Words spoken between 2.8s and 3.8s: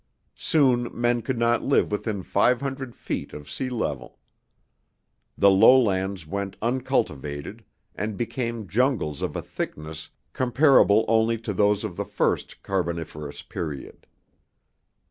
feet of sea